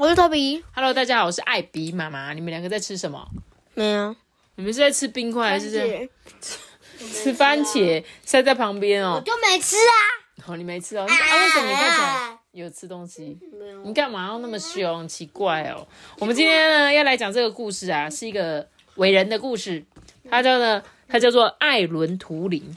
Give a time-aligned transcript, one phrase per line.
[0.00, 0.64] 我是托比。
[0.72, 2.32] Hello，大家好，我是艾比妈妈。
[2.32, 3.22] 你们两个在吃什么？
[3.74, 4.16] 没有，
[4.54, 6.08] 你们是在吃冰块还是在
[6.98, 8.02] 吃番茄？
[8.24, 9.16] 塞在旁边哦。
[9.16, 9.92] 我就没吃啊。
[10.46, 11.02] 哦，你没吃哦？
[11.02, 13.38] 啊，为什么你看起来有吃东西？
[13.52, 15.06] 没有你干嘛要那么凶？
[15.06, 15.86] 奇怪哦。
[16.18, 19.84] 我们今天呢要来讲这个故事啊，是一个伟人的故事。
[20.30, 22.74] 他叫呢，他叫做艾伦图灵。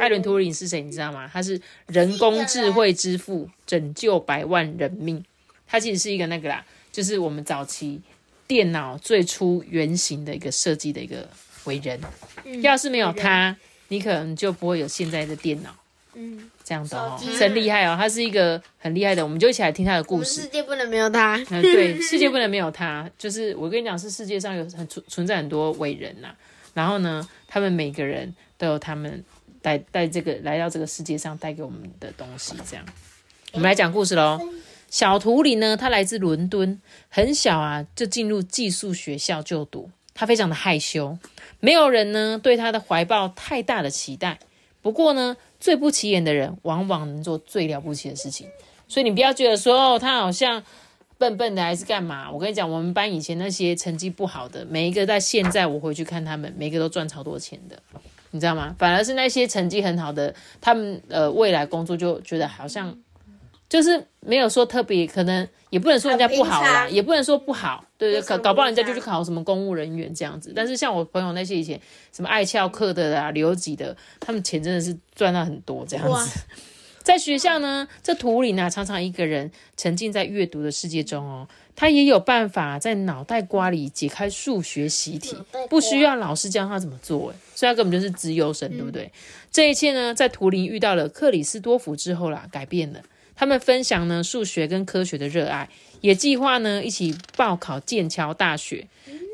[0.00, 0.80] 艾伦图灵是谁？
[0.80, 1.28] 你知道吗？
[1.30, 5.22] 他是人工智慧之父，拯救百万人命。
[5.74, 8.00] 他其实是一个那个啦，就是我们早期
[8.46, 11.28] 电脑最初原型的一个设计的一个
[11.64, 12.00] 伟人。
[12.62, 13.56] 要是没有他，
[13.88, 15.74] 你可能就不会有现在的电脑。
[16.12, 17.96] 嗯，这样的哦，手机是很厉害哦。
[17.98, 20.46] 他是一个很厉害的，我们就一起来听他的故事世。
[20.46, 21.44] 界不能没有他。
[21.50, 23.10] 嗯，对，世界不能没有他。
[23.18, 26.28] 就是我跟你讲，是世界上有很存存在很多伟人呐、
[26.72, 29.24] 然后呢，他们每个人都有他们
[29.60, 32.54] 带带这个来到这个世界上带给我们的东西。
[32.64, 32.86] 这样，
[33.50, 34.40] 我们来讲故事喽。
[34.94, 39.90] 小图里呢，他来自伦敦，很小啊就进入寄宿学校就读。
[40.14, 41.18] 他非常的害羞，
[41.58, 44.38] 没有人呢对他的怀抱太大的期待。
[44.82, 48.46] 不过呢，最不起眼的人往往能做最了不起的事情。
[48.86, 50.62] 所以你不要觉得说哦，他好像
[51.18, 52.30] 笨笨的还是干嘛？
[52.30, 57.76] 我跟你讲，我们班以前那些成绩不好的，每一个在现在我回去看他们，每个都赚超多钱的，
[58.30, 58.72] 你知道吗？
[58.78, 62.96] 反而是那些成绩很好的，他们呃未来工作就觉得好像
[63.74, 70.52] 就是没有说特别，可能也不能说人家不好啦，也不能说不好，对对，搞搞不好人家就去考什么公务人员这样子。
[70.54, 71.80] 但是像我朋友那些以前
[72.12, 76.38] 什么爱翘课的啦、留级的，他们钱真的是赚到很多这样哇子。
[77.02, 81.48] 在学校呢，这图灵呢，常常一个人沉浸在阅读的世界中哦。
[81.74, 85.36] 他也有办法在脑袋瓜里解开数学习题
[85.68, 89.10] 不需要老师教他怎么做，哎，所以他根本就是资优生，对不对？
[89.50, 93.00] 这一切呢，在图灵遇到了克里斯多夫之后啦，改变了。
[93.36, 95.68] 他们分享呢数学跟科学的热爱，
[96.00, 98.86] 也计划呢一起报考剑桥大学。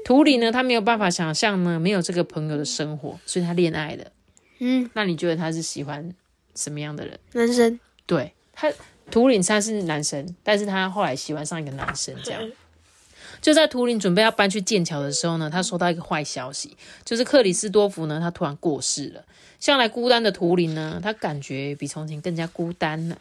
[0.05, 4.07] 图灵呢，他没有办法想象呢没有这个朋友的生活，所以他恋爱了。
[4.59, 6.15] 嗯，那你觉得他是喜欢
[6.55, 7.19] 什么样的人？
[7.33, 7.79] 男生。
[8.07, 8.73] 对他，
[9.11, 12.51] 图灵他是男生，但是他后来喜欢上一个男生，这样。
[13.41, 19.25] 就在图灵准备要搬去剑桥的时候呢，他收到一个坏消息，就是克里斯多夫呢，他突然过世了。
[19.61, 23.17] 向来孤单的图灵呢，他感觉比从前更加孤单了。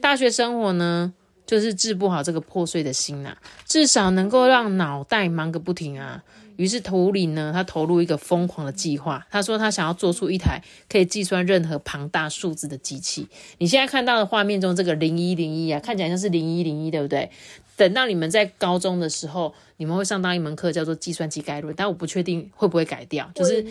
[0.00, 1.12] 大学生活呢，
[1.46, 6.22] 就是治不好这个破碎的心呐、至少能够让脑袋忙个不停啊。
[6.56, 9.26] 于是图灵呢，他投入一个疯狂的计划。
[9.30, 10.60] 他说他想要做出一台
[10.90, 13.26] 可以计算任何庞大数字的机器。
[13.56, 17.30] 你现在看到的画面中这个零一零一啊，看起来像是零一零一，对不对？
[17.76, 23.64] 等到你们在高中的时候，你们会上到一门课叫做计算机概论，但我不确定会不会改掉，就是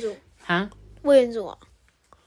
[0.47, 0.67] 啊，
[1.03, 1.55] 魏元祖啊，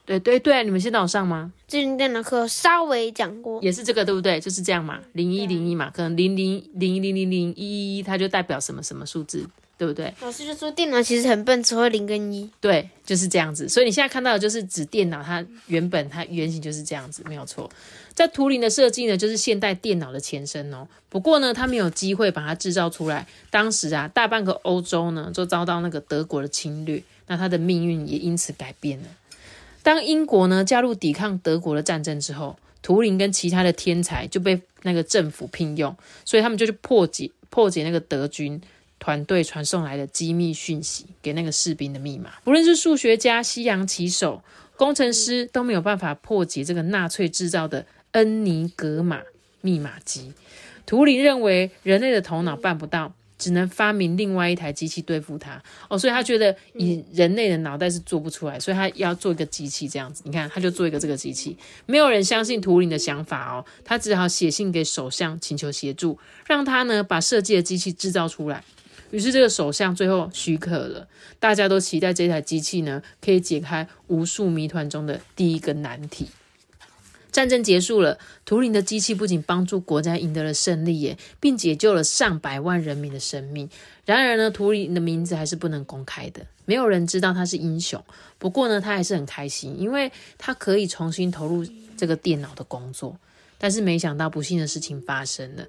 [0.05, 1.51] 对对对，你们现在有上吗？
[1.67, 3.61] 最近电脑课稍微讲过。
[3.63, 4.39] 也是这个对不对？
[4.39, 9.47] 就是这样嘛，零一零一嘛，可能零零零零零零一一，它就代表什么什么数字，
[9.77, 10.13] 对不对？
[10.21, 12.49] 老师就说电脑其实很笨，只会零跟一。
[12.59, 13.69] 对，就是这样子。
[13.69, 17.69] 所以你现在看到的就是指电脑，它原本它原型就是这样子，没有错。
[18.13, 20.85] 在图灵的设计呢，就是现代电脑的前身哦。
[21.07, 23.25] 不过呢，它没有机会把它制造出来。
[23.49, 29.05] 当时啊，大半个欧洲呢，就遭到那个德国的侵略，那它的命运也因此改变了。
[29.83, 35.95] 当英国呢加入抵抗德国的战争之后，图灵跟其他的天才就被那个政府聘用，
[36.25, 38.59] 所以他们就去破解破解那个德军
[38.97, 42.31] 团队传送来的机密讯息给那个士兵的密码。
[42.43, 44.41] 不论是数学家、西洋棋手、
[44.77, 49.21] 工程师，都没有办法破解这个纳粹制造的恩尼格玛
[49.61, 50.33] 密码机。
[50.85, 55.61] 图灵认为人类的头脑办不到，只能发明另外一台机器对付它。
[55.89, 60.23] 哦，所以他觉得以人类的脑袋是做不出来，所以他要做一个机器这样子。
[60.25, 61.57] 你看，他就做一个这个机器。
[61.85, 68.63] 没有人相信图灵的想法哦，他只好写信给首相请求协助，让他呢把设计的机器制造出来。
[69.11, 71.07] 于是这个首相最后许可了，
[71.39, 76.27] 大家都期待这台机器呢可以解开无数谜团中的第一个难题。
[77.33, 83.67] 战争结束了，图灵的机器不仅帮助国家赢得了胜利耶，并解救了上百万人民的生命。
[84.05, 88.01] 然而呢，图灵的名字还是不能公开的，没有人知道他是英雄。
[88.37, 91.65] 不过呢，他还是很开心，因为他可以重新投入
[91.97, 93.17] 这个电脑的工作。
[93.57, 95.65] 但是没想到不幸的事情发生了。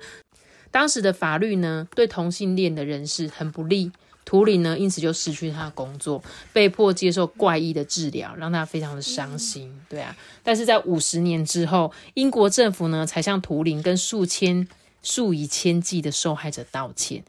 [0.71, 3.91] 当时的法律呢，对同性恋的人士很不利。
[4.25, 6.23] 图灵呢，因此就失去他的工作，
[6.53, 9.73] 被迫接受怪异的治疗，让他非常的伤心。
[9.89, 14.67] 对啊，但是在五十年之后，英国政府呢，才向图灵跟数千、
[15.03, 17.23] 数以千计的受害者道歉。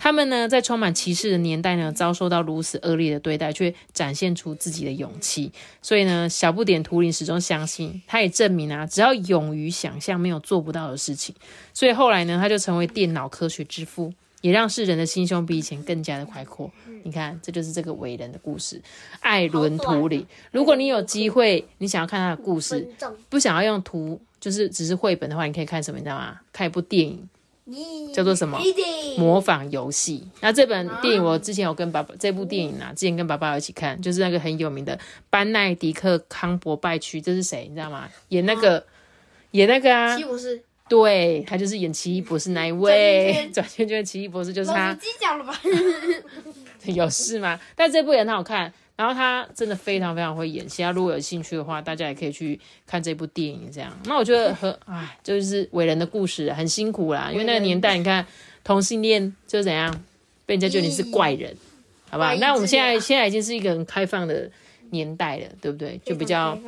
[0.00, 5.50] 他们呢，在充满歧视的年代呢，遭受到如此恶劣的对待，却展现出自己的勇气。
[5.82, 11.34] 所以呢，小不点图灵始终相信，他也证明啊，只要勇于想象，没有做不到的事情。
[11.74, 14.14] 所以后来呢，他就成为电脑科学之父。
[14.40, 16.70] 也让世人的心胸比以前更加的开阔。
[17.04, 18.80] 你看，这就是这个伟人的故事，
[19.20, 20.26] 艾伦·图里。
[20.50, 22.86] 如果你有机会，你想要看他的故事，
[23.28, 25.98] 不想要用图，就是只是绘本的话，你可以看什么？
[25.98, 26.40] 你知道吗？
[26.52, 27.28] 看一部电影，
[28.12, 28.58] 叫做什么？
[29.16, 30.26] 模仿游戏。
[30.40, 34.98] 那这本电影我之前有跟爸爸，这部电影啊，之前跟爸爸一起看，就是那个很有名的
[35.30, 37.66] 班奈迪克·康伯拜区，这是谁？
[37.68, 38.08] 你知道吗？
[38.28, 38.84] 演那个，
[39.52, 40.16] 演那个啊？
[40.88, 44.94] 对他就是演奇异博士那一位，转圈圈奇异博士就是他。
[44.94, 45.60] 自己讲了吧？
[46.86, 47.58] 有事吗？
[47.76, 50.82] 但这部也很好看，然后他真的非常非常会演戏。
[50.84, 53.70] 如果有兴趣的话，大家也可以去看这部电影。
[53.70, 57.28] 这样，那我觉得很唉，就是伟人的故事，很辛苦啦。
[57.30, 58.24] 因为那个年代，你看
[58.64, 59.92] 同性恋就怎样，
[60.46, 61.54] 被人家觉得你是怪人，
[62.08, 62.32] 好吧？
[62.34, 64.50] 那我们现在现在已经是一个很开放的
[64.90, 66.00] 年代了，对不对？
[66.04, 66.58] 就比较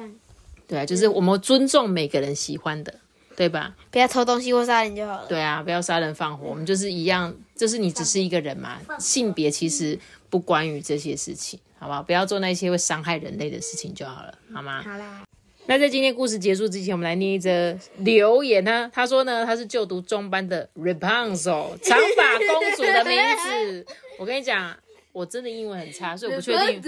[0.68, 2.94] 对啊，就是我们尊重每个人喜欢的。
[3.40, 3.74] 对吧？
[3.90, 5.26] 不要偷东西或杀人就好了。
[5.26, 9.98] 对啊，不要杀人放火，我们就是一样，就是你只是一个人嘛，性别其实
[10.28, 12.02] 不关于这些事情，好不好？
[12.02, 14.82] 不要做那些会伤害人类的事情就好了，好吗？
[14.82, 15.22] 好啦。
[15.64, 18.90] 那在今天故事结束之前，我们来念一则留言呢。
[18.92, 23.86] 他说呢，他是就读中班的 Rapunzel 长发公主的名字。
[24.18, 24.76] 我跟你讲，
[25.12, 26.82] 我真的英文很差，所以我不确定。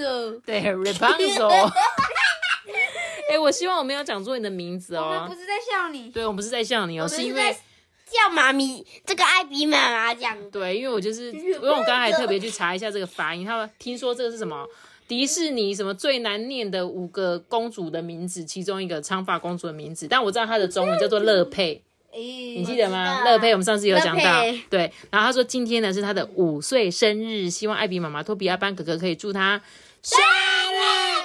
[0.44, 1.72] 对，Rapunzel。
[3.32, 5.22] 哎，我希望我没有讲错你的名字哦。
[5.22, 6.10] 我不是在笑你。
[6.10, 7.56] 对，我不是在笑你哦，是因为
[8.04, 10.36] 叫妈咪，这个艾比妈妈讲。
[10.50, 14.66] 对，因为我就是， 因为我刚刚还特别去查一下这个发音，他们听说这个是什么
[15.08, 21.82] 迪士尼什么最难念的五个公主的名字，其中一个长发公主的名字，但我知道她的中文叫做乐佩，
[22.14, 23.24] 你记得吗？
[23.24, 24.92] 乐佩，我们上次有讲到，对。
[25.10, 29.60] 然后他说今天呢是他的五岁生日，希望艾比妈妈、托比阿班哥哥可以祝他
[30.02, 31.21] 生日快。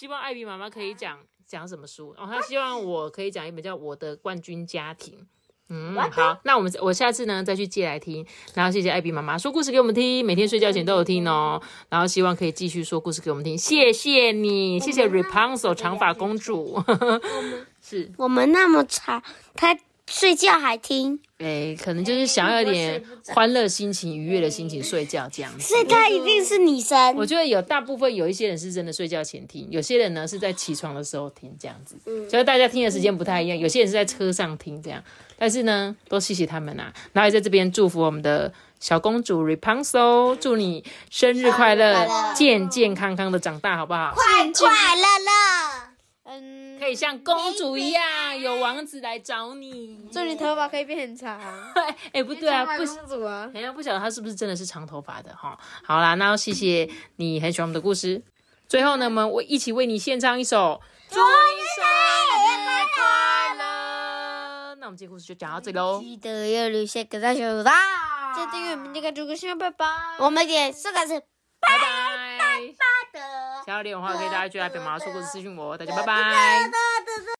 [0.00, 2.26] 希望艾比妈妈可以讲讲什么书哦？
[2.26, 5.18] 她希望我可以讲一本叫《我的冠军家庭》。
[5.68, 8.26] 嗯，好，那我们我下次呢再去借来听。
[8.54, 11.60] 然后谢谢艾比妈妈说故事给我们听，每天睡觉前都有听哦。
[11.90, 16.82] 然后希望可以继续说故事给我们听，谢谢你，谢谢 Rapunzel 长发公主。
[17.82, 19.22] 是我们那么长，
[19.54, 19.78] 他。
[20.10, 25.60] 睡觉还听，哎，可能就是想要有点欢乐心情、愉悦的心情睡觉这样子。
[25.60, 27.14] 所以他一定是女生。
[27.14, 31.94] 我觉得有大部分有一些人是真的睡觉前听，有些人呢是在起床的时候听这样子。
[32.06, 35.00] 嗯，所以大家听的时间不太一样，有些人是在车上听这样。
[35.38, 44.12] 但是呢，都谢谢他们啊，然后也在这边祝福我们的小公主 Rapunzel，祝你生日快乐，健健康康的长大，好不好？
[44.14, 45.30] 快快乐乐。
[46.24, 50.08] 嗯，可以像公主一样，有王子来找你。
[50.10, 51.38] 祝你头发可以变很长。
[52.10, 55.58] 哎，不对啊，不公主啊，人家不晓得他是不是真的是长头发的哈。
[55.84, 58.22] 好啦，那谢谢你很喜欢我们的故事。
[58.66, 60.80] 最后呢，我们我一起为你献唱一首
[61.14, 64.72] 《祝你生日快乐》。
[64.76, 66.00] 那我们这故事就讲到这里喽。
[66.00, 67.64] 记得要留下个大小的，
[68.34, 69.86] 记得订阅我们这个主播小拜拜。
[70.18, 71.20] 我们点四个字，
[71.60, 71.99] 拜拜。
[73.70, 76.89] 想要连的话，可以大家去来表妈说故事私信我，大家拜拜。